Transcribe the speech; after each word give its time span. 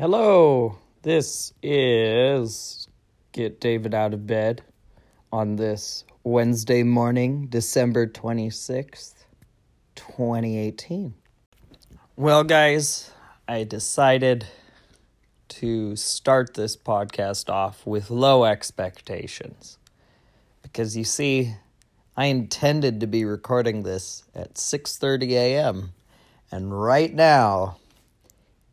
Hello, 0.00 0.78
this 1.02 1.52
is 1.62 2.88
Get 3.32 3.60
David 3.60 3.92
Out 3.92 4.14
of 4.14 4.26
Bed 4.26 4.62
on 5.30 5.56
this 5.56 6.04
Wednesday 6.24 6.82
morning, 6.82 7.48
December 7.48 8.06
26th, 8.06 9.26
2018. 9.96 11.12
Well, 12.16 12.44
guys, 12.44 13.10
I 13.46 13.64
decided 13.64 14.46
to 15.48 15.94
start 15.96 16.54
this 16.54 16.78
podcast 16.78 17.50
off 17.50 17.86
with 17.86 18.08
low 18.08 18.46
expectations. 18.46 19.76
Because 20.62 20.96
you 20.96 21.04
see, 21.04 21.56
I 22.16 22.24
intended 22.24 23.00
to 23.00 23.06
be 23.06 23.26
recording 23.26 23.82
this 23.82 24.24
at 24.34 24.54
6:30 24.54 25.32
a.m. 25.32 25.92
and 26.50 26.80
right 26.80 27.12
now 27.12 27.76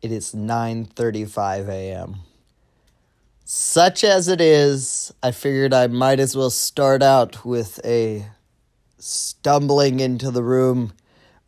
it 0.00 0.12
is 0.12 0.32
9:35 0.32 1.68
a.m. 1.68 2.16
Such 3.44 4.04
as 4.04 4.28
it 4.28 4.40
is, 4.40 5.12
I 5.22 5.30
figured 5.30 5.72
I 5.72 5.86
might 5.86 6.20
as 6.20 6.36
well 6.36 6.50
start 6.50 7.02
out 7.02 7.44
with 7.44 7.80
a 7.84 8.26
stumbling 8.98 10.00
into 10.00 10.30
the 10.30 10.42
room, 10.42 10.92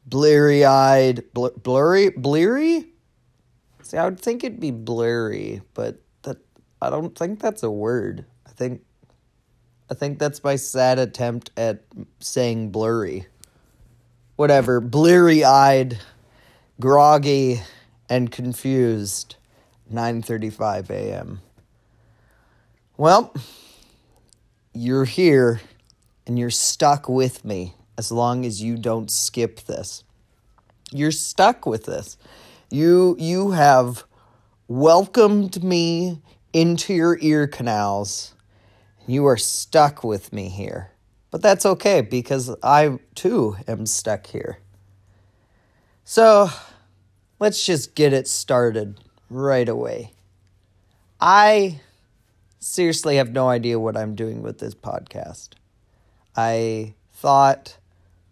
bleary-eyed, 0.07 1.33
bl- 1.35 1.49
blurry, 1.63 2.09
bleary. 2.11 2.87
See, 3.83 3.99
I 3.99 4.05
would 4.05 4.19
think 4.19 4.45
it'd 4.45 4.61
be 4.61 4.71
blurry, 4.71 5.61
but 5.75 6.01
that 6.23 6.39
I 6.81 6.91
don't 6.91 7.17
think 7.17 7.41
that's 7.41 7.63
a 7.63 7.71
word. 7.71 8.25
I 8.47 8.51
think 8.51 8.83
I 9.91 9.95
think 9.95 10.19
that's 10.19 10.43
my 10.43 10.57
sad 10.57 10.99
attempt 10.99 11.51
at 11.57 11.85
saying 12.21 12.71
blurry. 12.71 13.27
Whatever, 14.37 14.81
bleary-eyed, 14.81 15.99
groggy 16.81 17.61
and 18.11 18.31
confused 18.31 19.37
9:35 19.91 20.91
a.m. 20.91 21.41
Well, 22.97 23.33
you're 24.75 25.07
here 25.07 25.61
and 26.27 26.39
you're 26.39 26.51
stuck 26.51 27.09
with 27.09 27.45
me 27.45 27.75
as 27.97 28.13
long 28.13 28.45
as 28.45 28.63
you 28.63 28.77
don't 28.77 29.11
skip 29.11 29.61
this. 29.63 30.05
You're 30.93 31.13
stuck 31.13 31.65
with 31.65 31.87
this. 31.87 32.19
You 32.71 33.17
you 33.19 33.53
have 33.53 34.05
welcomed 34.69 35.65
me 35.65 36.21
into 36.53 36.93
your 36.93 37.17
ear 37.21 37.47
canals. 37.47 38.35
You 39.07 39.27
are 39.27 39.37
stuck 39.37 40.05
with 40.05 40.33
me 40.33 40.49
here. 40.49 40.91
But 41.31 41.43
that's 41.43 41.65
okay 41.65 42.01
because 42.01 42.55
I 42.63 42.99
too 43.15 43.57
am 43.69 43.87
stuck 43.87 44.27
here. 44.27 44.59
So, 46.05 46.51
let's 47.41 47.65
just 47.65 47.95
get 47.95 48.13
it 48.13 48.29
started 48.29 49.01
right 49.29 49.69
away. 49.69 50.13
I 51.21 51.81
seriously 52.61 53.17
have 53.17 53.33
no 53.33 53.49
idea 53.49 53.81
what 53.81 53.97
I'm 53.97 54.15
doing 54.15 54.43
with 54.43 54.59
this 54.59 54.75
podcast. 54.75 55.51
I 56.37 56.95
thought 57.13 57.79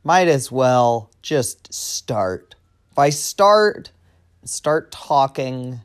might 0.04 0.28
as 0.28 0.52
well 0.52 1.10
just 1.22 1.72
start. 1.72 2.54
If 2.92 2.98
I 2.98 3.10
start 3.10 3.90
start 4.44 4.90
talking, 4.90 5.80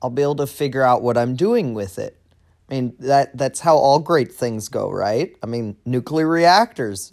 I'll 0.00 0.10
be 0.10 0.22
able 0.22 0.36
to 0.36 0.46
figure 0.46 0.82
out 0.82 1.02
what 1.02 1.18
I'm 1.18 1.34
doing 1.34 1.74
with 1.74 1.98
it. 1.98 2.18
I 2.68 2.74
mean 2.74 2.94
that 3.00 3.36
that's 3.36 3.60
how 3.60 3.76
all 3.76 3.98
great 3.98 4.32
things 4.32 4.68
go, 4.68 4.90
right? 4.90 5.34
I 5.42 5.46
mean, 5.46 5.76
nuclear 5.84 6.28
reactors. 6.28 7.12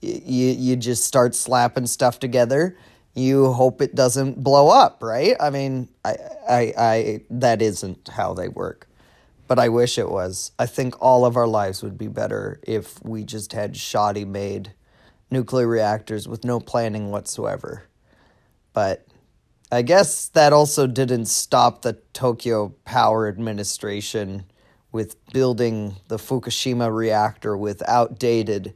You 0.00 0.48
you 0.50 0.76
just 0.76 1.04
start 1.04 1.34
slapping 1.34 1.86
stuff 1.86 2.18
together 2.18 2.76
you 3.14 3.52
hope 3.52 3.80
it 3.80 3.94
doesn't 3.94 4.42
blow 4.42 4.68
up, 4.68 5.02
right? 5.02 5.36
I 5.38 5.50
mean, 5.50 5.88
I, 6.04 6.16
I, 6.48 6.74
I, 6.76 7.20
that 7.30 7.62
isn't 7.62 8.08
how 8.08 8.34
they 8.34 8.48
work, 8.48 8.88
but 9.46 9.58
I 9.58 9.68
wish 9.68 9.98
it 9.98 10.10
was. 10.10 10.52
I 10.58 10.66
think 10.66 11.00
all 11.00 11.24
of 11.24 11.36
our 11.36 11.46
lives 11.46 11.82
would 11.82 11.96
be 11.96 12.08
better 12.08 12.60
if 12.66 13.02
we 13.04 13.24
just 13.24 13.52
had 13.52 13.76
shoddy 13.76 14.24
made 14.24 14.72
nuclear 15.30 15.66
reactors 15.66 16.26
with 16.26 16.44
no 16.44 16.60
planning 16.60 17.10
whatsoever. 17.10 17.84
But 18.72 19.06
I 19.70 19.82
guess 19.82 20.28
that 20.28 20.52
also 20.52 20.86
didn't 20.86 21.26
stop 21.26 21.82
the 21.82 21.94
Tokyo 22.12 22.74
Power 22.84 23.28
Administration 23.28 24.44
with 24.92 25.16
building 25.32 25.96
the 26.08 26.18
Fukushima 26.18 26.94
reactor 26.94 27.56
with 27.56 27.82
outdated 27.88 28.74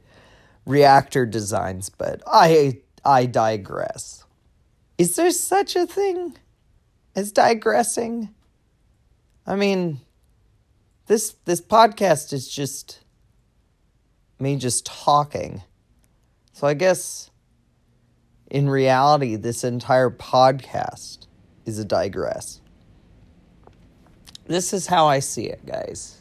reactor 0.65 1.25
designs, 1.25 1.89
but 1.89 2.21
I 2.27 2.79
I 3.05 3.25
digress. 3.25 4.25
Is 4.99 5.15
there 5.15 5.31
such 5.31 5.77
a 5.77 5.87
thing 5.87 6.35
as 7.15 7.31
digressing? 7.31 8.35
I 9.47 9.55
mean, 9.55 10.01
this 11.07 11.35
this 11.45 11.61
podcast 11.61 12.33
is 12.33 12.49
just 12.49 12.99
me 14.39 14.57
just 14.57 14.85
talking. 14.85 15.63
So 16.51 16.67
I 16.67 16.73
guess 16.73 17.31
in 18.51 18.69
reality 18.69 19.37
this 19.37 19.63
entire 19.63 20.09
podcast 20.09 21.27
is 21.65 21.79
a 21.79 21.85
digress. 21.85 22.59
This 24.47 24.73
is 24.73 24.87
how 24.87 25.07
I 25.07 25.19
see 25.19 25.45
it, 25.45 25.65
guys. 25.65 26.17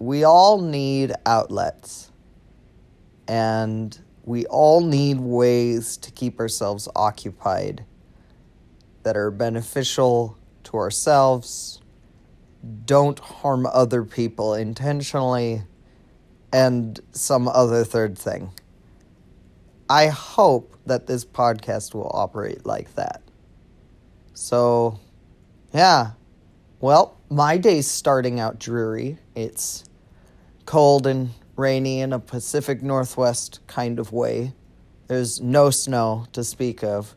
We 0.00 0.24
all 0.24 0.60
need 0.60 1.12
outlets. 1.24 2.10
And 3.28 3.96
we 4.28 4.44
all 4.46 4.82
need 4.82 5.18
ways 5.18 5.96
to 5.96 6.10
keep 6.10 6.38
ourselves 6.38 6.86
occupied 6.94 7.82
that 9.02 9.16
are 9.16 9.30
beneficial 9.30 10.36
to 10.64 10.76
ourselves, 10.76 11.80
don't 12.84 13.18
harm 13.18 13.64
other 13.64 14.04
people 14.04 14.52
intentionally, 14.52 15.62
and 16.52 17.00
some 17.12 17.48
other 17.48 17.84
third 17.84 18.18
thing. 18.18 18.52
I 19.88 20.08
hope 20.08 20.76
that 20.84 21.06
this 21.06 21.24
podcast 21.24 21.94
will 21.94 22.10
operate 22.12 22.66
like 22.66 22.94
that. 22.96 23.22
So, 24.34 25.00
yeah. 25.72 26.10
Well, 26.80 27.18
my 27.30 27.56
day's 27.56 27.90
starting 27.90 28.38
out 28.38 28.58
dreary. 28.58 29.16
It's 29.34 29.86
cold 30.66 31.06
and 31.06 31.30
rainy 31.58 32.00
in 32.00 32.12
a 32.12 32.18
Pacific 32.18 32.82
Northwest 32.82 33.60
kind 33.66 33.98
of 33.98 34.12
way. 34.12 34.54
There's 35.08 35.40
no 35.40 35.70
snow 35.70 36.26
to 36.32 36.44
speak 36.44 36.84
of. 36.84 37.14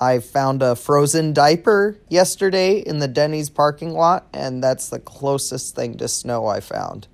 I 0.00 0.18
found 0.18 0.62
a 0.62 0.76
frozen 0.76 1.32
diaper 1.32 1.96
yesterday 2.08 2.78
in 2.78 2.98
the 2.98 3.08
Denny's 3.08 3.48
parking 3.48 3.94
lot, 3.94 4.26
and 4.34 4.62
that's 4.62 4.90
the 4.90 4.98
closest 4.98 5.74
thing 5.74 5.96
to 5.98 6.08
snow 6.08 6.46
I 6.46 6.60
found. 6.60 7.08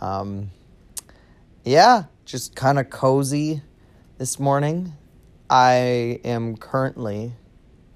Um, 0.00 0.50
yeah, 1.64 2.04
just 2.24 2.56
kind 2.56 2.80
of 2.80 2.90
cozy 2.90 3.62
this 4.18 4.40
morning. 4.40 4.94
I 5.48 6.20
am 6.24 6.56
currently 6.56 7.34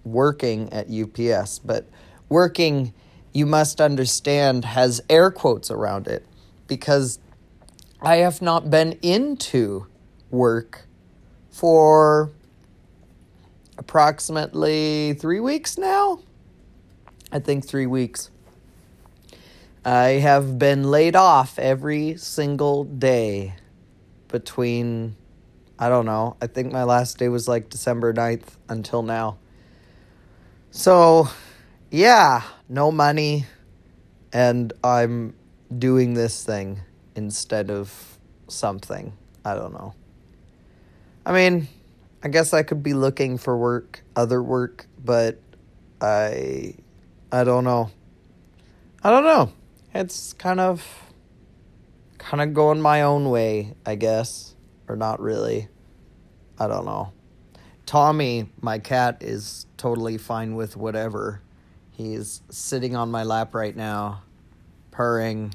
working 0.04 0.72
at 0.72 0.88
UPS, 0.88 1.58
but 1.58 1.88
working, 2.28 2.94
you 3.32 3.44
must 3.44 3.80
understand, 3.80 4.64
has 4.64 5.00
air 5.10 5.32
quotes 5.32 5.68
around 5.70 6.06
it 6.06 6.24
because 6.68 7.18
I 8.00 8.16
have 8.16 8.42
not 8.42 8.70
been 8.70 8.98
into 9.00 9.86
work 10.30 10.86
for 11.50 12.30
approximately 13.78 15.14
three 15.14 15.40
weeks 15.40 15.78
now. 15.78 16.20
I 17.32 17.38
think 17.38 17.66
three 17.66 17.86
weeks. 17.86 18.30
I 19.84 20.18
have 20.20 20.58
been 20.58 20.90
laid 20.90 21.16
off 21.16 21.58
every 21.58 22.16
single 22.16 22.84
day 22.84 23.54
between, 24.28 25.16
I 25.78 25.88
don't 25.88 26.06
know, 26.06 26.36
I 26.42 26.48
think 26.48 26.72
my 26.72 26.82
last 26.82 27.18
day 27.18 27.28
was 27.28 27.48
like 27.48 27.70
December 27.70 28.12
9th 28.12 28.56
until 28.68 29.02
now. 29.02 29.38
So, 30.70 31.28
yeah, 31.90 32.42
no 32.68 32.92
money, 32.92 33.46
and 34.32 34.72
I'm 34.84 35.34
doing 35.78 36.14
this 36.14 36.44
thing 36.44 36.80
instead 37.16 37.70
of 37.70 38.18
something. 38.48 39.12
I 39.44 39.54
don't 39.54 39.72
know. 39.72 39.94
I 41.24 41.32
mean, 41.32 41.68
I 42.22 42.28
guess 42.28 42.52
I 42.52 42.62
could 42.62 42.82
be 42.82 42.94
looking 42.94 43.38
for 43.38 43.56
work, 43.56 44.02
other 44.14 44.42
work, 44.42 44.86
but 45.04 45.40
I 46.00 46.74
I 47.32 47.44
don't 47.44 47.64
know. 47.64 47.90
I 49.02 49.10
don't 49.10 49.24
know. 49.24 49.52
It's 49.94 50.32
kind 50.34 50.60
of 50.60 50.84
kind 52.18 52.42
of 52.42 52.54
going 52.54 52.80
my 52.80 53.02
own 53.02 53.30
way, 53.30 53.74
I 53.84 53.94
guess, 53.94 54.54
or 54.88 54.96
not 54.96 55.20
really. 55.20 55.68
I 56.58 56.68
don't 56.68 56.84
know. 56.84 57.12
Tommy, 57.86 58.50
my 58.60 58.78
cat 58.78 59.18
is 59.20 59.66
totally 59.76 60.18
fine 60.18 60.56
with 60.56 60.76
whatever. 60.76 61.40
He's 61.92 62.42
sitting 62.50 62.96
on 62.96 63.10
my 63.10 63.22
lap 63.22 63.54
right 63.54 63.74
now, 63.74 64.22
purring 64.90 65.54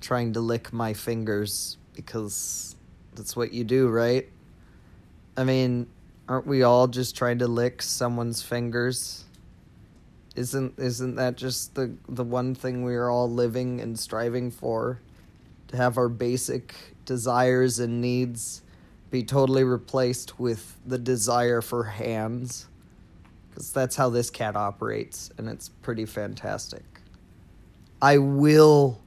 trying 0.00 0.32
to 0.34 0.40
lick 0.40 0.72
my 0.72 0.94
fingers 0.94 1.76
because 1.94 2.76
that's 3.14 3.36
what 3.36 3.52
you 3.52 3.64
do, 3.64 3.88
right? 3.88 4.28
I 5.36 5.44
mean, 5.44 5.86
aren't 6.28 6.46
we 6.46 6.62
all 6.62 6.86
just 6.86 7.16
trying 7.16 7.38
to 7.38 7.46
lick 7.46 7.82
someone's 7.82 8.42
fingers? 8.42 9.24
Isn't 10.36 10.78
isn't 10.78 11.16
that 11.16 11.36
just 11.36 11.74
the 11.74 11.92
the 12.08 12.24
one 12.24 12.54
thing 12.54 12.84
we 12.84 12.94
are 12.94 13.10
all 13.10 13.30
living 13.30 13.80
and 13.80 13.98
striving 13.98 14.50
for? 14.50 15.00
To 15.68 15.76
have 15.76 15.98
our 15.98 16.08
basic 16.08 16.74
desires 17.04 17.78
and 17.78 18.00
needs 18.00 18.62
be 19.10 19.22
totally 19.22 19.64
replaced 19.64 20.38
with 20.38 20.76
the 20.86 20.98
desire 20.98 21.60
for 21.60 21.84
hands. 21.84 22.66
Because 23.48 23.72
that's 23.72 23.96
how 23.96 24.08
this 24.08 24.30
cat 24.30 24.54
operates, 24.56 25.30
and 25.36 25.48
it's 25.48 25.68
pretty 25.68 26.06
fantastic. 26.06 26.84
I 28.00 28.18
will. 28.18 29.00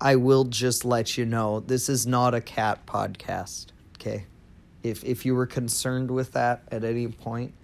I 0.00 0.16
will 0.16 0.44
just 0.44 0.84
let 0.84 1.16
you 1.16 1.24
know 1.24 1.60
this 1.60 1.88
is 1.88 2.06
not 2.06 2.34
a 2.34 2.40
cat 2.40 2.86
podcast, 2.86 3.66
okay? 3.96 4.26
If 4.82 5.04
if 5.04 5.24
you 5.24 5.34
were 5.34 5.46
concerned 5.46 6.10
with 6.10 6.32
that 6.32 6.62
at 6.70 6.84
any 6.84 7.08
point, 7.08 7.54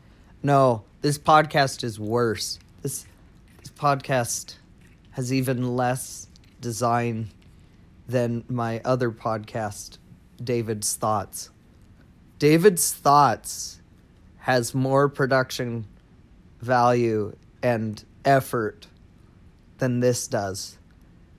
no, 0.43 0.85
this 1.03 1.19
podcast 1.19 1.85
is 1.85 2.01
worse. 2.01 2.59
This 2.81 3.05
this 3.61 3.71
podcast 3.71 4.57
has 5.13 5.33
even 5.33 5.77
less 5.77 6.29
design 6.61 7.29
than 8.09 8.45
my 8.49 8.81
other 8.85 9.11
podcast, 9.11 9.99
David's 10.43 10.95
Thoughts. 10.95 11.51
David's 12.39 12.93
Thoughts 12.93 13.81
has 14.39 14.75
more 14.75 15.09
production 15.09 15.87
value 16.61 17.37
and 17.63 18.03
effort 18.25 18.87
than 19.79 20.01
this 20.01 20.27
does. 20.27 20.79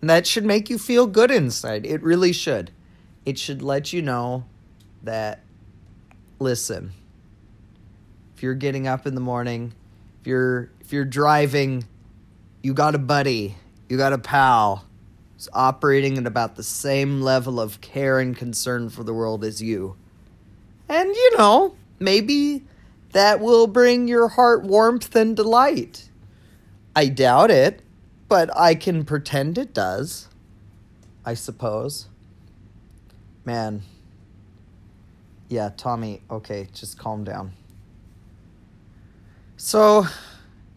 That 0.10 0.28
should 0.28 0.44
make 0.44 0.70
you 0.70 0.78
feel 0.78 1.08
good 1.08 1.32
inside. 1.32 1.86
It 1.86 2.04
really 2.04 2.34
should. 2.34 2.72
It 3.26 3.40
should 3.40 3.62
let 3.62 3.94
you 3.94 4.02
know 4.02 4.44
that, 5.02 5.40
listen, 6.40 6.92
if 8.36 8.44
you're 8.44 8.54
getting 8.54 8.86
up 8.86 9.08
in 9.08 9.16
the 9.16 9.22
morning, 9.22 9.74
if 10.20 10.28
you're 10.28 10.70
if 10.82 10.92
you're 10.92 11.06
driving, 11.06 11.86
you 12.62 12.74
got 12.74 12.96
a 12.96 13.00
buddy, 13.00 13.56
you 13.88 13.96
got 13.96 14.12
a 14.12 14.18
pal 14.18 14.86
who's 15.36 15.48
operating 15.54 16.18
at 16.18 16.28
about 16.28 16.58
the 16.58 16.64
same 16.64 17.22
level 17.22 17.62
of 17.62 17.80
care 17.80 18.20
and 18.20 18.36
concern 18.36 18.90
for 18.90 19.06
the 19.06 19.14
world 19.14 19.46
as 19.46 19.62
you. 19.62 19.96
And 20.90 21.16
you 21.16 21.38
know, 21.38 21.76
maybe 22.00 22.66
that 23.14 23.40
will 23.40 23.68
bring 23.68 24.10
your 24.10 24.28
heart 24.28 24.64
warmth 24.64 25.16
and 25.16 25.34
delight. 25.34 26.10
I 26.94 27.08
doubt 27.08 27.52
it, 27.52 27.83
but 28.34 28.50
I 28.58 28.74
can 28.74 29.06
pretend 29.06 29.60
it 29.60 29.76
does. 29.76 30.28
I 31.24 31.36
suppose. 31.36 32.08
Man. 33.46 33.84
Yeah, 35.50 35.70
Tommy, 35.78 36.24
okay, 36.32 36.68
just 36.74 36.98
calm 36.98 37.24
down. 37.24 37.54
So, 39.56 40.08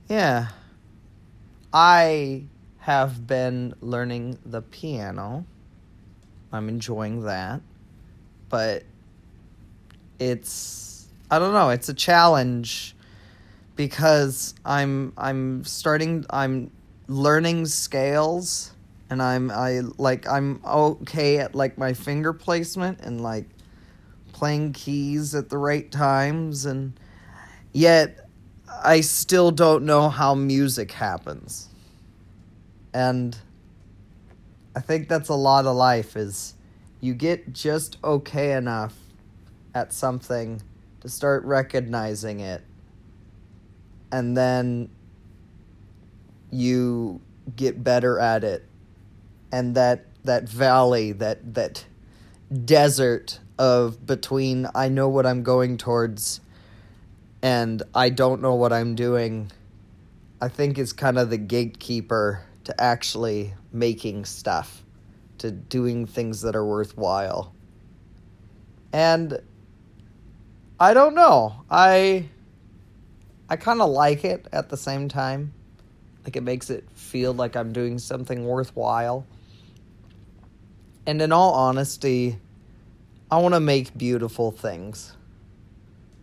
yeah. 0.06 0.48
I 1.72 2.44
have 2.80 3.26
been 3.26 3.72
learning 3.80 4.38
the 4.44 4.60
piano. 4.60 5.46
I'm 6.52 6.68
enjoying 6.68 7.22
that. 7.22 7.62
But 8.50 8.82
it's 10.18 11.08
I 11.30 11.38
don't 11.38 11.54
know, 11.54 11.70
it's 11.70 11.88
a 11.88 11.94
challenge 11.94 12.94
because 13.76 14.54
I'm 14.66 15.14
I'm 15.16 15.64
starting 15.64 16.26
I'm 16.28 16.70
learning 17.08 17.66
scales 17.66 18.72
and 19.10 19.22
I'm 19.22 19.50
I 19.50 19.80
like 19.98 20.26
I'm 20.26 20.60
okay 20.64 21.38
at 21.38 21.54
like 21.54 21.78
my 21.78 21.92
finger 21.92 22.32
placement 22.32 23.00
and 23.00 23.20
like 23.20 23.46
playing 24.32 24.72
keys 24.72 25.34
at 25.34 25.48
the 25.48 25.58
right 25.58 25.90
times 25.90 26.66
and 26.66 26.98
yet 27.72 28.26
I 28.84 29.00
still 29.00 29.50
don't 29.50 29.84
know 29.84 30.08
how 30.08 30.34
music 30.34 30.92
happens. 30.92 31.68
And 32.92 33.36
I 34.74 34.80
think 34.80 35.08
that's 35.08 35.28
a 35.28 35.34
lot 35.34 35.66
of 35.66 35.76
life 35.76 36.16
is 36.16 36.54
you 37.00 37.14
get 37.14 37.52
just 37.52 37.98
okay 38.02 38.52
enough 38.52 38.94
at 39.74 39.92
something 39.92 40.62
to 41.00 41.08
start 41.08 41.44
recognizing 41.44 42.40
it. 42.40 42.62
And 44.10 44.36
then 44.36 44.90
you 46.50 47.20
get 47.54 47.82
better 47.82 48.19
at 48.19 48.44
it. 48.44 48.64
And 49.52 49.75
that 49.75 50.04
that 50.25 50.48
valley, 50.48 51.12
that 51.12 51.54
that 51.54 51.84
desert 52.64 53.40
of 53.58 54.04
between 54.06 54.66
I 54.75 54.88
know 54.88 55.08
what 55.08 55.26
I'm 55.26 55.43
going 55.43 55.78
towards 55.78 56.40
and 57.43 57.82
I 57.94 58.10
don't 58.10 58.43
know 58.43 58.54
what 58.54 58.72
I'm 58.72 58.94
doing, 58.94 59.50
I 60.40 60.48
think 60.48 60.78
is 60.78 60.93
kind 60.93 61.19
of 61.19 61.31
the 61.31 61.38
gatekeeper 61.38 62.43
to 62.64 62.81
actually 62.81 63.54
making 63.72 64.25
stuff, 64.25 64.82
to 65.38 65.50
doing 65.50 66.06
things 66.06 66.42
that 66.42 66.56
are 66.56 66.66
worthwhile. 66.66 67.54
And 68.92 69.38
I 70.81 70.92
don't 70.92 71.14
know. 71.14 71.64
I 71.70 72.28
I 73.49 73.56
kind 73.56 73.81
of 73.81 73.90
like 73.90 74.25
it 74.25 74.46
at 74.52 74.69
the 74.69 74.76
same 74.76 75.08
time. 75.08 75.54
Like 76.26 76.34
it 76.34 76.43
makes 76.43 76.70
it 76.70 76.84
feel 76.93 77.32
like 77.32 77.55
I'm 77.55 77.73
doing 77.73 78.00
something 78.00 78.44
worthwhile. 78.44 79.25
And 81.06 81.23
in 81.23 81.31
all 81.31 81.55
honesty, 81.55 82.40
I 83.31 83.38
want 83.38 83.55
to 83.55 83.61
make 83.61 83.96
beautiful 83.96 84.50
things. 84.50 85.12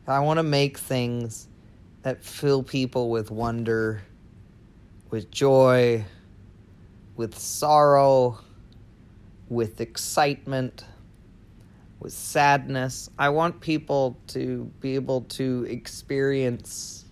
I 0.05 0.19
want 0.19 0.39
to 0.39 0.43
make 0.43 0.77
things 0.77 1.47
that 2.01 2.21
fill 2.21 2.63
people 2.63 3.09
with 3.09 3.31
wonder, 3.31 4.01
with 5.09 5.31
joy, 5.31 6.03
with 7.15 7.39
sorrow, 7.39 8.39
with 9.47 9.79
excitement, 9.79 10.83
with 12.01 12.11
sadness. 12.11 13.09
I 13.17 13.29
want 13.29 13.61
people 13.61 14.17
to 14.27 14.69
be 14.81 14.95
able 14.95 15.21
to 15.21 15.65
experience 15.69 17.05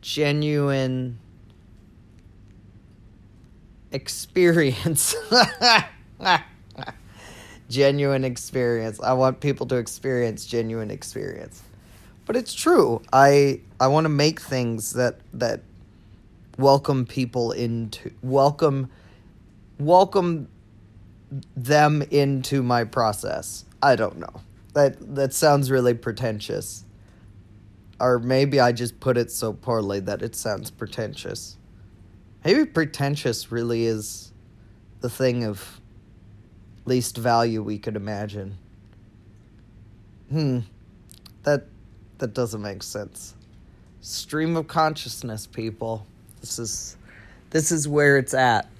genuine 0.00 1.18
experience. 3.92 5.14
genuine 7.68 8.24
experience. 8.24 9.00
I 9.00 9.12
want 9.12 9.40
people 9.40 9.66
to 9.66 9.76
experience 9.76 10.46
genuine 10.46 10.90
experience 10.90 11.62
but 12.26 12.36
it's 12.36 12.52
true. 12.52 13.00
I 13.12 13.60
I 13.80 13.86
want 13.86 14.04
to 14.04 14.10
make 14.10 14.40
things 14.40 14.92
that 14.92 15.20
that 15.32 15.62
welcome 16.58 17.06
people 17.06 17.52
into 17.52 18.10
welcome 18.22 18.90
welcome 19.78 20.48
them 21.56 22.02
into 22.10 22.62
my 22.62 22.84
process. 22.84 23.64
I 23.82 23.96
don't 23.96 24.18
know. 24.18 24.40
That 24.74 25.14
that 25.14 25.32
sounds 25.32 25.70
really 25.70 25.94
pretentious. 25.94 26.84
Or 27.98 28.18
maybe 28.18 28.60
I 28.60 28.72
just 28.72 29.00
put 29.00 29.16
it 29.16 29.30
so 29.30 29.54
poorly 29.54 30.00
that 30.00 30.20
it 30.20 30.36
sounds 30.36 30.70
pretentious. 30.70 31.55
Maybe 32.46 32.64
pretentious 32.64 33.50
really 33.50 33.86
is 33.86 34.30
the 35.00 35.10
thing 35.10 35.42
of 35.42 35.80
least 36.84 37.16
value 37.16 37.60
we 37.60 37.76
could 37.76 37.96
imagine. 37.96 38.56
Hmm. 40.30 40.60
That 41.42 41.64
that 42.18 42.34
doesn't 42.34 42.62
make 42.62 42.84
sense. 42.84 43.34
Stream 44.00 44.56
of 44.56 44.68
consciousness, 44.68 45.48
people. 45.48 46.06
This 46.40 46.60
is 46.60 46.96
this 47.50 47.72
is 47.72 47.88
where 47.88 48.16
it's 48.16 48.32
at. 48.32 48.70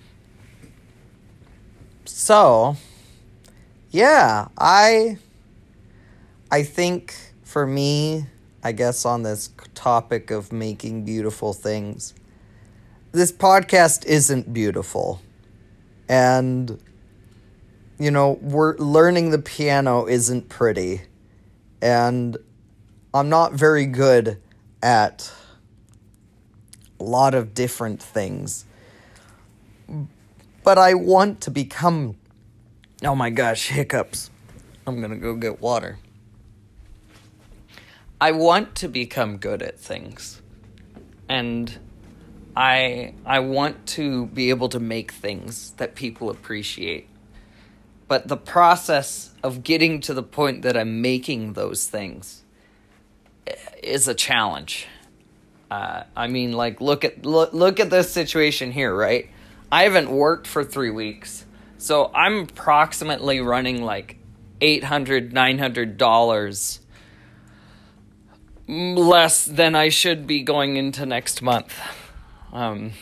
So, 2.05 2.77
yeah, 3.91 4.47
I 4.57 5.19
I 6.53 6.63
think 6.63 7.17
for 7.43 7.67
me, 7.67 8.27
I 8.63 8.71
guess 8.71 9.05
on 9.05 9.25
this 9.25 9.51
topic 9.75 10.31
of 10.31 10.53
making 10.53 11.05
beautiful 11.05 11.53
things, 11.53 12.15
this 13.17 13.33
podcast 13.33 14.05
isn't 14.05 14.53
beautiful. 14.53 15.23
And 16.09 16.79
you 17.99 18.11
know, 18.11 18.33
we're 18.43 18.77
learning 18.77 19.31
the 19.31 19.39
piano 19.39 20.05
isn't 20.07 20.51
pretty. 20.51 21.01
And 21.81 22.37
I'm 23.15 23.31
not 23.31 23.55
very 23.55 23.87
good 23.87 24.41
at 24.83 25.33
a 27.01 27.05
lot 27.05 27.35
of 27.35 27.55
different 27.55 28.03
things. 28.03 28.67
But 30.63 30.77
I 30.77 30.93
want 30.95 31.41
to 31.43 31.51
become. 31.51 32.17
Oh 33.03 33.15
my 33.15 33.31
gosh, 33.31 33.69
hiccups. 33.69 34.31
I'm 34.87 35.01
gonna 35.01 35.17
go 35.17 35.35
get 35.35 35.61
water. 35.61 35.99
I 38.21 38.33
want 38.33 38.75
to 38.77 38.89
become 38.89 39.39
good 39.39 39.63
at 39.63 39.79
things. 39.79 40.43
And 41.29 41.79
I 42.57 43.13
I 43.27 43.41
want 43.41 43.87
to 43.89 44.27
be 44.27 44.49
able 44.51 44.71
to 44.71 44.81
make 44.81 45.13
things 45.13 45.73
that 45.73 45.95
people 45.95 46.31
appreciate. 46.31 47.09
But 48.09 48.29
the 48.29 48.37
process 48.37 49.33
of 49.43 49.63
getting 49.63 50.01
to 50.03 50.15
the 50.15 50.23
point 50.23 50.63
that 50.63 50.77
I'm 50.77 51.03
making 51.03 51.55
those 51.55 51.87
things 51.87 52.43
is 53.83 54.09
a 54.09 54.15
challenge. 54.15 54.87
Uh, 55.71 56.05
I 56.17 56.29
mean, 56.29 56.53
like 56.53 56.81
look 56.81 57.05
at 57.05 57.27
look, 57.27 57.53
look 57.53 57.81
at 57.81 57.91
this 57.91 58.13
situation 58.13 58.73
here, 58.73 58.95
right? 58.95 59.29
I 59.71 59.83
haven't 59.83 60.11
worked 60.11 60.47
for 60.47 60.63
three 60.63 60.91
weeks, 60.91 61.45
so 61.77 62.11
I'm 62.15 62.45
approximately 62.45 63.41
running 63.41 63.83
like 63.83 64.19
800 64.61 65.33
900 65.33 65.99
dollars 65.99 66.81
less 68.69 69.45
than 69.45 69.75
I 69.75 69.91
should 69.91 70.27
be 70.27 70.43
going 70.43 70.77
into 70.77 71.05
next 71.05 71.43
month. 71.43 71.79
Um, 72.53 72.93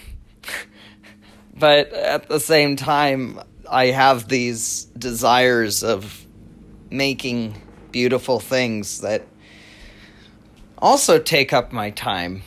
but 1.55 1.93
at 1.93 2.29
the 2.29 2.41
same 2.41 2.77
time, 2.77 3.41
I 3.69 3.87
have 3.87 4.29
these 4.29 4.85
desires 4.99 5.83
of 5.83 6.27
making 6.91 7.61
beautiful 7.91 8.41
things 8.41 9.01
that 9.01 9.27
also 10.79 11.19
take 11.19 11.53
up 11.53 11.73
my 11.73 11.91
time. 11.91 12.43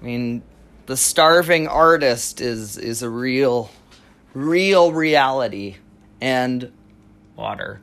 I 0.00 0.04
mean, 0.04 0.42
the 0.86 0.96
starving 0.96 1.66
artist 1.66 2.40
is 2.40 2.76
is 2.76 3.02
a 3.02 3.08
real 3.08 3.70
real 4.34 4.92
reality 4.92 5.76
and 6.20 6.72
water. 7.36 7.80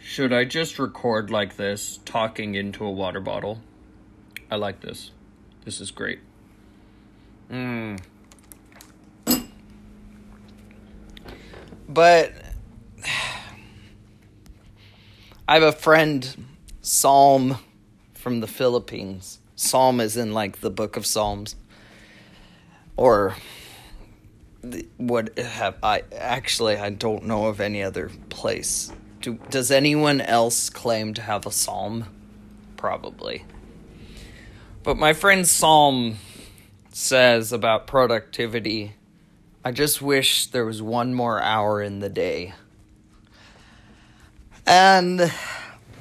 Should 0.00 0.32
I 0.32 0.44
just 0.44 0.78
record 0.78 1.30
like 1.30 1.56
this, 1.56 2.00
talking 2.04 2.54
into 2.54 2.84
a 2.84 2.90
water 2.90 3.20
bottle? 3.20 3.60
I 4.50 4.56
like 4.56 4.80
this. 4.80 5.10
This 5.64 5.80
is 5.80 5.90
great. 5.90 6.20
Mmm. 7.50 7.98
But 11.88 12.32
I 15.48 15.54
have 15.54 15.62
a 15.62 15.72
friend, 15.72 16.46
Psalm, 16.82 17.58
from 18.14 18.40
the 18.40 18.46
Philippines. 18.46 19.38
Psalm 19.56 20.00
is 20.00 20.16
in 20.16 20.32
like 20.32 20.60
the 20.60 20.70
book 20.70 20.96
of 20.96 21.06
Psalms. 21.06 21.56
Or 22.96 23.36
what 24.96 25.38
have 25.38 25.76
I 25.82 26.02
actually 26.14 26.76
I 26.76 26.90
don't 26.90 27.24
know 27.24 27.46
of 27.46 27.60
any 27.60 27.82
other 27.82 28.10
place. 28.28 28.92
Do, 29.20 29.38
does 29.50 29.70
anyone 29.70 30.20
else 30.20 30.68
claim 30.68 31.14
to 31.14 31.22
have 31.22 31.46
a 31.46 31.50
psalm? 31.50 32.06
Probably. 32.76 33.44
But 34.88 34.96
my 34.96 35.12
friend 35.12 35.46
Psalm 35.46 36.16
says 36.92 37.52
about 37.52 37.86
productivity 37.86 38.94
I 39.62 39.70
just 39.70 40.00
wish 40.00 40.46
there 40.46 40.64
was 40.64 40.80
one 40.80 41.12
more 41.12 41.42
hour 41.42 41.82
in 41.82 41.98
the 41.98 42.08
day. 42.08 42.54
And 44.66 45.30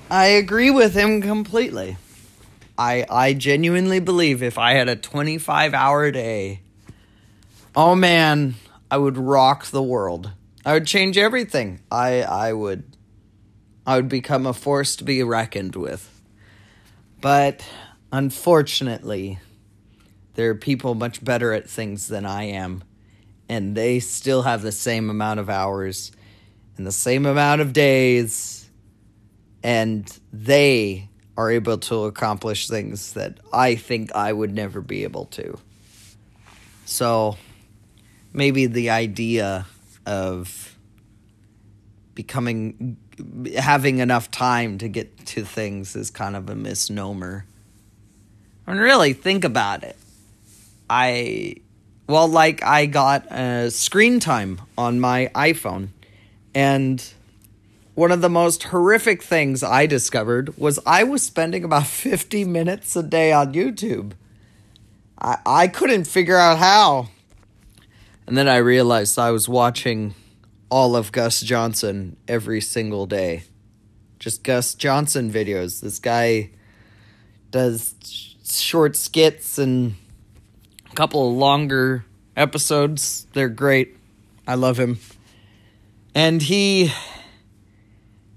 I 0.09 0.27
agree 0.27 0.71
with 0.71 0.93
him 0.93 1.21
completely. 1.21 1.97
I 2.77 3.05
I 3.09 3.33
genuinely 3.33 3.99
believe 3.99 4.41
if 4.41 4.57
I 4.57 4.75
had 4.75 4.87
a 4.87 4.95
25 4.95 5.73
hour 5.73 6.09
day, 6.09 6.61
oh 7.75 7.93
man, 7.93 8.55
I 8.89 8.99
would 8.99 9.17
rock 9.17 9.65
the 9.65 9.83
world. 9.83 10.31
I 10.65 10.71
would 10.71 10.87
change 10.87 11.17
everything. 11.17 11.81
I 11.91 12.21
I 12.21 12.53
would 12.53 12.95
I 13.85 13.97
would 13.97 14.07
become 14.07 14.45
a 14.45 14.53
force 14.53 14.95
to 14.95 15.03
be 15.03 15.21
reckoned 15.23 15.75
with. 15.75 16.09
But 17.19 17.65
unfortunately, 18.11 19.39
there 20.35 20.49
are 20.49 20.55
people 20.55 20.95
much 20.95 21.23
better 21.23 21.53
at 21.53 21.69
things 21.69 22.07
than 22.07 22.25
I 22.25 22.43
am 22.43 22.83
and 23.49 23.75
they 23.75 23.99
still 23.99 24.43
have 24.43 24.61
the 24.61 24.71
same 24.71 25.09
amount 25.09 25.39
of 25.39 25.49
hours 25.49 26.11
and 26.77 26.85
the 26.85 26.91
same 26.91 27.25
amount 27.25 27.61
of 27.61 27.73
days 27.73 28.69
and 29.63 30.19
they 30.31 31.09
are 31.35 31.51
able 31.51 31.77
to 31.77 32.05
accomplish 32.05 32.67
things 32.67 33.13
that 33.13 33.39
I 33.53 33.75
think 33.75 34.13
I 34.15 34.33
would 34.33 34.53
never 34.53 34.81
be 34.81 35.03
able 35.03 35.25
to. 35.25 35.57
So 36.85 37.37
maybe 38.33 38.65
the 38.65 38.89
idea 38.89 39.65
of 40.05 40.75
becoming 42.15 42.97
having 43.57 43.99
enough 43.99 44.31
time 44.31 44.77
to 44.79 44.87
get 44.87 45.25
to 45.27 45.43
things 45.43 45.95
is 45.95 46.09
kind 46.09 46.35
of 46.35 46.49
a 46.49 46.55
misnomer. 46.55 47.45
Mean, 48.67 48.77
really 48.77 49.13
think 49.13 49.43
about 49.43 49.83
it. 49.83 49.95
I 50.89 51.55
well, 52.07 52.27
like 52.27 52.63
I 52.63 52.85
got 52.85 53.31
uh, 53.31 53.69
screen 53.69 54.19
time 54.19 54.61
on 54.77 54.99
my 54.99 55.29
iPhone, 55.35 55.89
and 56.53 57.03
one 57.95 58.11
of 58.11 58.21
the 58.21 58.29
most 58.29 58.63
horrific 58.63 59.23
things 59.23 59.63
I 59.63 59.87
discovered 59.87 60.57
was 60.57 60.79
I 60.85 61.03
was 61.03 61.23
spending 61.23 61.63
about 61.63 61.87
50 61.87 62.45
minutes 62.45 62.95
a 62.95 63.03
day 63.03 63.31
on 63.31 63.53
YouTube. 63.53 64.11
I, 65.19 65.37
I 65.45 65.67
couldn't 65.67 66.05
figure 66.05 66.37
out 66.37 66.59
how. 66.59 67.09
And 68.27 68.37
then 68.37 68.47
I 68.47 68.57
realized 68.57 69.17
I 69.17 69.31
was 69.31 69.49
watching 69.49 70.13
all 70.69 70.95
of 70.95 71.11
Gus 71.11 71.41
Johnson 71.41 72.17
every 72.27 72.61
single 72.61 73.05
day. 73.05 73.43
Just 74.19 74.43
Gus 74.43 74.75
Johnson 74.75 75.31
videos. 75.31 75.81
This 75.81 75.97
guy 75.97 76.51
does 77.51 77.95
short 78.47 78.95
skits 78.95 79.57
and 79.57 79.95
a 80.89 80.95
couple 80.95 81.29
of 81.29 81.35
longer 81.35 82.05
episodes. 82.35 83.27
They're 83.33 83.49
great. 83.49 83.97
I 84.47 84.55
love 84.55 84.79
him. 84.79 84.99
And 86.15 86.41
he 86.41 86.91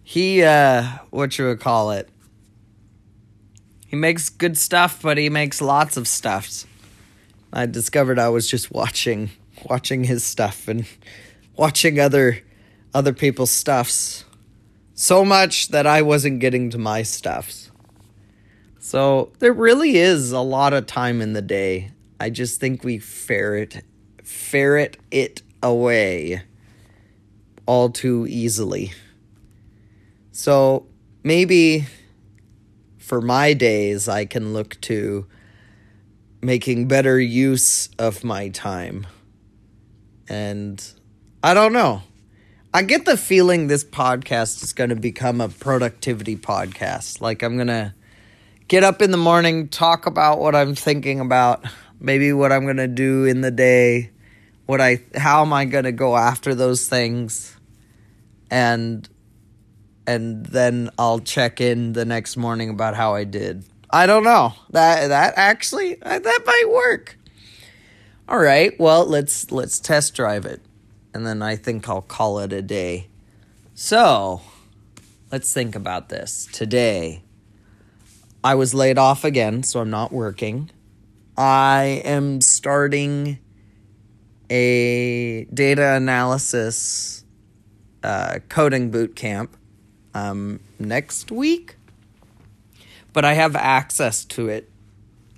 he 0.03 0.43
uh 0.43 0.83
what 1.11 1.39
you 1.39 1.47
would 1.47 1.61
call 1.61 1.93
it? 1.93 2.09
He 3.87 3.97
makes 3.97 4.29
good 4.29 4.57
stuff, 4.57 5.03
but 5.03 5.19
he 5.19 5.31
makes 5.31 5.61
lots 5.61 5.97
of 5.97 6.07
stuffs. 6.07 6.67
I 7.53 7.67
discovered 7.67 8.19
I 8.19 8.29
was 8.29 8.49
just 8.49 8.71
watching 8.71 9.31
watching 9.65 10.05
his 10.05 10.25
stuff 10.25 10.69
and 10.69 10.87
watching 11.57 12.01
other 12.01 12.41
other 12.95 13.13
people's 13.13 13.51
stuffs 13.51 14.25
so 14.95 15.25
much 15.25 15.69
that 15.69 15.87
I 15.87 16.03
wasn't 16.03 16.41
getting 16.41 16.71
to 16.71 16.79
my 16.79 17.03
stuffs. 17.03 17.70
So 18.91 19.31
there 19.39 19.53
really 19.53 19.99
is 19.99 20.33
a 20.33 20.41
lot 20.41 20.73
of 20.73 20.85
time 20.85 21.21
in 21.21 21.33
the 21.33 21.41
day 21.41 21.93
I 22.19 22.29
just 22.29 22.59
think 22.59 22.83
we 22.83 22.99
ferret 22.99 23.85
ferret 24.25 24.97
it 25.13 25.43
away 25.63 26.43
all 27.67 27.91
too 27.91 28.27
easily. 28.29 28.93
So 30.33 30.89
maybe 31.23 31.87
for 32.99 33.21
my 33.21 33.53
days 33.53 34.09
I 34.09 34.25
can 34.25 34.53
look 34.53 34.81
to 34.81 35.25
making 36.43 36.89
better 36.89 37.21
use 37.21 37.91
of 37.97 38.25
my 38.25 38.49
time. 38.49 39.07
And 40.29 40.85
I 41.45 41.55
don't 41.55 41.73
know. 41.73 42.03
I 42.75 42.83
get 42.83 43.05
the 43.05 43.17
feeling 43.17 43.69
this 43.69 43.85
podcast 43.85 44.65
is 44.65 44.73
going 44.73 44.91
to 44.91 44.97
become 44.97 45.41
a 45.41 45.49
productivity 45.49 46.37
podcast. 46.37 47.21
Like 47.21 47.45
I'm 47.45 47.55
going 47.55 47.69
to 47.69 47.95
get 48.71 48.85
up 48.85 49.03
in 49.03 49.11
the 49.11 49.17
morning, 49.17 49.67
talk 49.67 50.07
about 50.07 50.39
what 50.39 50.55
I'm 50.55 50.77
thinking 50.77 51.19
about 51.19 51.65
maybe 51.99 52.33
what 52.33 52.53
I'm 52.53 52.63
going 52.65 52.77
to 52.77 52.87
do 52.87 53.25
in 53.25 53.41
the 53.41 53.51
day, 53.51 54.13
what 54.67 54.81
I 54.81 55.03
how 55.17 55.43
am 55.43 55.53
I 55.53 55.65
going 55.65 55.85
to 55.85 55.93
go 55.93 56.17
after 56.17 56.55
those 56.55 56.89
things 56.89 57.57
and 58.49 59.07
and 60.07 60.47
then 60.47 60.89
I'll 60.99 61.19
check 61.19 61.61
in 61.61 61.95
the 61.95 62.05
next 62.05 62.37
morning 62.37 62.71
about 62.71 62.95
how 62.95 63.15
I 63.15 63.25
did. 63.25 63.65
I 63.91 64.07
don't 64.07 64.23
know. 64.23 64.55
That 64.71 65.09
that 65.09 65.35
actually 65.37 66.01
uh, 66.01 66.21
that 66.21 66.41
might 66.47 66.71
work. 66.71 67.19
All 68.29 68.39
right. 68.39 68.79
Well, 68.79 69.05
let's 69.05 69.51
let's 69.51 69.81
test 69.81 70.15
drive 70.15 70.47
it. 70.47 70.63
And 71.13 71.27
then 71.27 71.43
I 71.43 71.57
think 71.57 71.89
I'll 71.89 72.03
call 72.03 72.39
it 72.39 72.53
a 72.53 72.63
day. 72.63 73.09
So, 73.75 74.43
let's 75.33 75.53
think 75.53 75.75
about 75.75 76.09
this. 76.09 76.47
Today 76.53 77.25
I 78.43 78.55
was 78.55 78.73
laid 78.73 78.97
off 78.97 79.25
again, 79.25 79.63
so 79.63 79.81
I'm 79.81 79.91
not 79.91 80.13
working. 80.13 80.71
I 81.37 82.03
am 82.05 82.41
starting 82.41 83.39
a 84.49 85.45
data 85.53 85.95
analysis 85.95 87.25
uh, 88.03 88.39
coding 88.49 88.91
boot 88.91 89.15
camp 89.15 89.57
um, 90.15 90.61
next 90.79 91.31
week, 91.31 91.77
but 93.13 93.27
I 93.27 93.35
have 93.35 93.55
access 93.57 94.25
to 94.27 94.49
it 94.49 94.71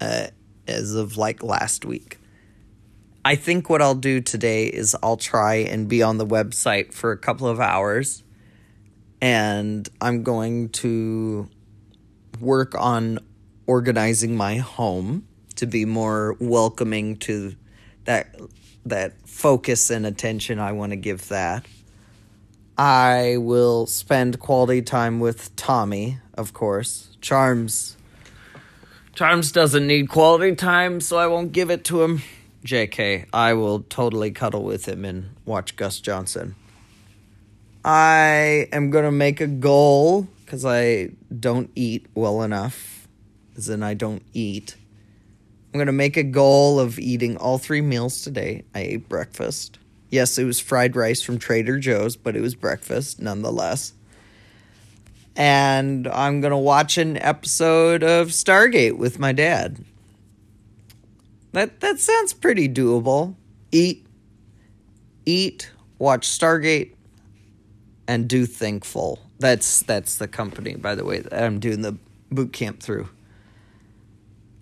uh, 0.00 0.28
as 0.68 0.94
of 0.94 1.16
like 1.16 1.42
last 1.42 1.84
week. 1.84 2.18
I 3.24 3.34
think 3.34 3.68
what 3.68 3.82
I'll 3.82 3.94
do 3.94 4.20
today 4.20 4.66
is 4.66 4.96
I'll 5.02 5.16
try 5.16 5.56
and 5.56 5.88
be 5.88 6.02
on 6.02 6.18
the 6.18 6.26
website 6.26 6.92
for 6.92 7.10
a 7.10 7.18
couple 7.18 7.48
of 7.48 7.58
hours, 7.58 8.22
and 9.20 9.88
I'm 10.00 10.22
going 10.22 10.68
to 10.70 11.48
work 12.42 12.74
on 12.74 13.18
organizing 13.66 14.36
my 14.36 14.56
home 14.56 15.26
to 15.54 15.66
be 15.66 15.84
more 15.84 16.36
welcoming 16.40 17.16
to 17.16 17.54
that 18.04 18.34
that 18.84 19.12
focus 19.28 19.90
and 19.90 20.04
attention 20.04 20.58
I 20.58 20.72
want 20.72 20.90
to 20.90 20.96
give 20.96 21.28
that. 21.28 21.64
I 22.76 23.36
will 23.38 23.86
spend 23.86 24.40
quality 24.40 24.82
time 24.82 25.20
with 25.20 25.54
Tommy, 25.54 26.18
of 26.34 26.52
course. 26.52 27.16
Charms 27.20 27.96
Charms 29.14 29.52
doesn't 29.52 29.86
need 29.86 30.08
quality 30.08 30.56
time, 30.56 31.00
so 31.00 31.18
I 31.18 31.26
won't 31.26 31.52
give 31.52 31.70
it 31.70 31.84
to 31.84 32.02
him. 32.02 32.22
JK, 32.64 33.26
I 33.32 33.52
will 33.54 33.80
totally 33.80 34.30
cuddle 34.30 34.64
with 34.64 34.86
him 34.86 35.04
and 35.04 35.30
watch 35.44 35.76
Gus 35.76 36.00
Johnson. 36.00 36.54
I 37.84 38.68
am 38.72 38.90
going 38.90 39.04
to 39.04 39.12
make 39.12 39.40
a 39.40 39.46
goal 39.46 40.28
because 40.52 40.66
I 40.66 41.08
don't 41.40 41.70
eat 41.74 42.08
well 42.14 42.42
enough, 42.42 43.08
as 43.56 43.70
in, 43.70 43.82
I 43.82 43.94
don't 43.94 44.22
eat. 44.34 44.76
I'm 45.72 45.78
going 45.78 45.86
to 45.86 45.92
make 45.92 46.18
a 46.18 46.22
goal 46.22 46.78
of 46.78 46.98
eating 46.98 47.38
all 47.38 47.56
three 47.56 47.80
meals 47.80 48.20
today. 48.20 48.64
I 48.74 48.80
ate 48.80 49.08
breakfast. 49.08 49.78
Yes, 50.10 50.36
it 50.36 50.44
was 50.44 50.60
fried 50.60 50.94
rice 50.94 51.22
from 51.22 51.38
Trader 51.38 51.78
Joe's, 51.78 52.16
but 52.16 52.36
it 52.36 52.42
was 52.42 52.54
breakfast 52.54 53.18
nonetheless. 53.18 53.94
And 55.36 56.06
I'm 56.06 56.42
going 56.42 56.50
to 56.50 56.58
watch 56.58 56.98
an 56.98 57.16
episode 57.16 58.02
of 58.02 58.28
Stargate 58.28 58.98
with 58.98 59.18
my 59.18 59.32
dad. 59.32 59.82
That 61.52 61.80
that 61.80 61.98
sounds 61.98 62.34
pretty 62.34 62.68
doable. 62.68 63.36
Eat 63.70 64.06
eat, 65.24 65.70
watch 65.98 66.28
Stargate 66.28 66.92
and 68.06 68.28
do 68.28 68.46
Thinkful. 68.46 69.18
That's 69.38 69.82
that's 69.82 70.18
the 70.18 70.28
company 70.28 70.74
by 70.74 70.94
the 70.94 71.04
way 71.04 71.20
that 71.20 71.42
I'm 71.42 71.58
doing 71.58 71.82
the 71.82 71.96
boot 72.30 72.52
camp 72.52 72.80
through. 72.80 73.08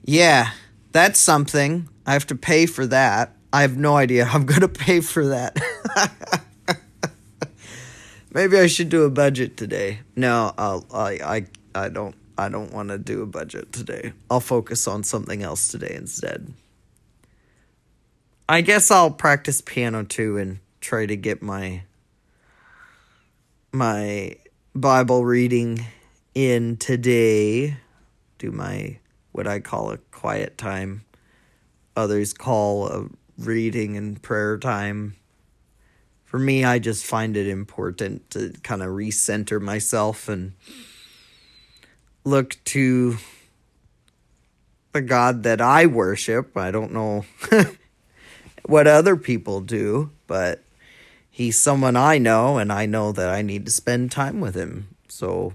Yeah, 0.04 0.50
that's 0.92 1.20
something. 1.20 1.88
I 2.06 2.14
have 2.14 2.26
to 2.28 2.34
pay 2.34 2.66
for 2.66 2.86
that. 2.86 3.36
I 3.52 3.62
have 3.62 3.76
no 3.76 3.96
idea 3.96 4.24
how 4.24 4.38
I'm 4.38 4.46
going 4.46 4.60
to 4.60 4.68
pay 4.68 5.00
for 5.00 5.26
that. 5.28 5.58
Maybe 8.32 8.58
I 8.58 8.68
should 8.68 8.88
do 8.88 9.02
a 9.02 9.10
budget 9.10 9.56
today. 9.56 10.00
No, 10.14 10.54
I'll, 10.56 10.86
I 10.92 11.46
I 11.74 11.84
I 11.84 11.88
don't 11.88 12.14
I 12.38 12.48
don't 12.48 12.72
want 12.72 12.88
to 12.90 12.98
do 12.98 13.22
a 13.22 13.26
budget 13.26 13.72
today. 13.72 14.12
I'll 14.30 14.40
focus 14.40 14.86
on 14.86 15.02
something 15.02 15.42
else 15.42 15.68
today 15.68 15.94
instead. 15.94 16.52
I 18.48 18.62
guess 18.62 18.90
I'll 18.90 19.10
practice 19.10 19.60
piano 19.60 20.04
too 20.04 20.38
and 20.38 20.58
try 20.80 21.06
to 21.06 21.16
get 21.16 21.42
my 21.42 21.82
my 23.72 24.36
Bible 24.74 25.24
reading 25.24 25.84
in 26.34 26.76
today. 26.76 27.76
Do 28.38 28.50
my 28.50 28.98
what 29.32 29.46
I 29.46 29.60
call 29.60 29.92
a 29.92 29.98
quiet 29.98 30.58
time. 30.58 31.04
Others 31.96 32.32
call 32.32 32.88
a 32.88 33.08
reading 33.38 33.96
and 33.96 34.20
prayer 34.20 34.58
time. 34.58 35.16
For 36.24 36.38
me, 36.38 36.64
I 36.64 36.78
just 36.78 37.04
find 37.04 37.36
it 37.36 37.46
important 37.46 38.30
to 38.30 38.52
kind 38.62 38.82
of 38.82 38.88
recenter 38.88 39.60
myself 39.60 40.28
and 40.28 40.52
look 42.24 42.56
to 42.64 43.16
the 44.92 45.02
God 45.02 45.42
that 45.44 45.60
I 45.60 45.86
worship. 45.86 46.56
I 46.56 46.70
don't 46.70 46.92
know 46.92 47.24
what 48.64 48.86
other 48.86 49.16
people 49.16 49.60
do, 49.60 50.10
but 50.26 50.62
he's 51.40 51.58
someone 51.58 51.96
I 51.96 52.18
know, 52.18 52.58
and 52.58 52.70
I 52.70 52.84
know 52.84 53.12
that 53.12 53.30
I 53.30 53.40
need 53.40 53.64
to 53.64 53.72
spend 53.72 54.12
time 54.12 54.40
with 54.40 54.54
him. 54.54 54.94
So, 55.08 55.54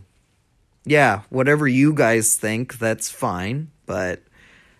yeah, 0.83 1.21
whatever 1.29 1.67
you 1.67 1.93
guys 1.93 2.35
think, 2.37 2.79
that's 2.79 3.11
fine, 3.11 3.69
but 3.85 4.23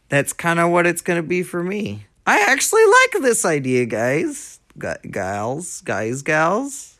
that's 0.09 0.33
kind 0.33 0.59
of 0.59 0.71
what 0.71 0.87
it's 0.87 1.03
going 1.03 1.21
to 1.21 1.27
be 1.27 1.43
for 1.43 1.61
me. 1.61 2.07
I 2.25 2.39
actually 2.49 2.83
like 2.85 3.21
this 3.21 3.45
idea, 3.45 3.85
guys. 3.85 4.59
G- 4.81 5.09
gals, 5.11 5.81
guys, 5.81 6.23
gals. 6.23 6.99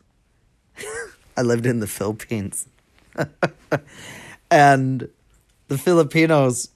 I 1.36 1.42
lived 1.42 1.66
in 1.66 1.80
the 1.80 1.88
Philippines. 1.88 2.68
and 4.52 5.08
the 5.66 5.78
Filipinos 5.78 6.68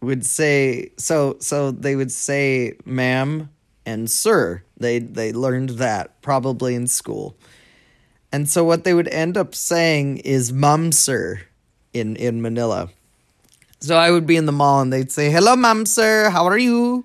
would 0.00 0.24
say 0.24 0.90
so 0.96 1.36
so 1.40 1.70
they 1.70 1.94
would 1.94 2.10
say 2.10 2.74
ma'am 2.86 3.50
and 3.86 4.10
sir. 4.10 4.62
They 4.76 4.98
they 4.98 5.32
learned 5.32 5.70
that 5.70 6.20
probably 6.22 6.74
in 6.74 6.86
school. 6.86 7.36
And 8.32 8.48
so 8.48 8.64
what 8.64 8.84
they 8.84 8.94
would 8.94 9.08
end 9.08 9.36
up 9.36 9.54
saying 9.54 10.18
is 10.18 10.52
mum 10.52 10.92
sir 10.92 11.42
in 11.92 12.16
in 12.16 12.42
Manila. 12.42 12.90
So 13.80 13.96
I 13.96 14.10
would 14.10 14.26
be 14.26 14.36
in 14.36 14.46
the 14.46 14.52
mall 14.52 14.80
and 14.80 14.92
they'd 14.92 15.10
say, 15.10 15.30
"Hello 15.30 15.56
mum 15.56 15.86
sir, 15.86 16.30
how 16.30 16.44
are 16.46 16.58
you?" 16.58 17.04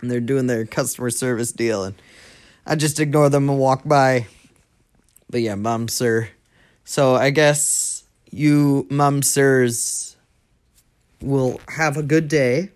And 0.00 0.10
they're 0.10 0.20
doing 0.20 0.46
their 0.46 0.64
customer 0.64 1.10
service 1.10 1.50
deal 1.52 1.84
and 1.84 1.94
I 2.64 2.76
just 2.76 3.00
ignore 3.00 3.30
them 3.30 3.48
and 3.48 3.58
walk 3.58 3.82
by. 3.84 4.26
But 5.30 5.40
yeah, 5.40 5.54
mum 5.54 5.88
sir. 5.88 6.28
So 6.84 7.14
I 7.14 7.30
guess 7.30 8.04
you 8.30 8.86
mum 8.90 9.22
sirs 9.22 10.16
will 11.20 11.60
have 11.68 11.96
a 11.96 12.02
good 12.02 12.28
day, 12.28 12.70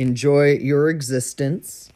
enjoy 0.00 0.56
your 0.56 0.88
existence, 0.88 1.92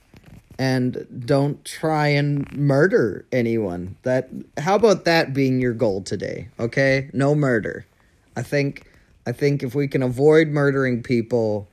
and 0.58 1.06
don't 1.26 1.64
try 1.64 2.08
and 2.08 2.50
murder 2.52 3.24
anyone. 3.32 3.96
That 4.02 4.28
how 4.58 4.76
about 4.76 5.06
that 5.06 5.32
being 5.32 5.58
your 5.58 5.72
goal 5.72 6.02
today? 6.02 6.48
Okay? 6.60 7.10
No 7.12 7.34
murder. 7.34 7.86
I 8.36 8.42
think 8.42 8.86
I 9.26 9.32
think 9.32 9.62
if 9.62 9.74
we 9.74 9.88
can 9.88 10.02
avoid 10.02 10.48
murdering 10.48 11.02
people, 11.02 11.68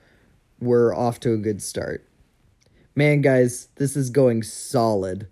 we're 0.61 0.95
off 0.95 1.19
to 1.21 1.33
a 1.33 1.37
good 1.37 1.61
start. 1.61 2.07
Man, 2.95 3.21
guys, 3.21 3.67
this 3.75 3.97
is 3.97 4.09
going 4.09 4.43
solid. 4.43 5.27